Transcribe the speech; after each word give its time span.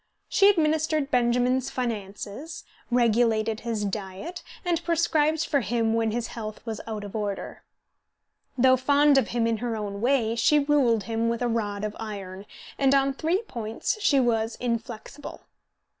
She 0.27 0.49
administered 0.49 1.11
Benjamin's 1.11 1.69
finances, 1.69 2.63
regulated 2.89 3.59
his 3.59 3.85
diet, 3.85 4.41
and 4.65 4.83
prescribed 4.83 5.45
for 5.45 5.59
him 5.61 5.93
when 5.93 6.09
his 6.09 6.29
health 6.29 6.59
was 6.65 6.81
out 6.87 7.13
order. 7.13 7.61
Though 8.57 8.77
fond 8.77 9.19
of 9.19 9.27
him 9.27 9.45
in 9.45 9.57
her 9.57 9.75
own 9.77 10.01
way, 10.01 10.35
she 10.35 10.57
ruled 10.57 11.03
him 11.03 11.29
with 11.29 11.43
a 11.43 11.47
rod 11.47 11.83
of 11.83 11.95
iron, 11.99 12.47
and 12.79 12.95
on 12.95 13.13
three 13.13 13.43
points 13.43 14.01
she 14.01 14.19
was 14.19 14.55
inflexible. 14.55 15.41